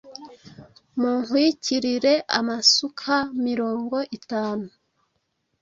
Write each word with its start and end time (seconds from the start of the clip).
Munkwikirire 0.99 2.13
amasuka 2.39 3.13
mirongo 3.45 3.97
itanu 4.17 4.67